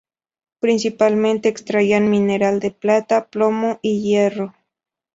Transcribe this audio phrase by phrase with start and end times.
[0.61, 4.55] Principalmente extraían mineral de plata, plomo y hierro.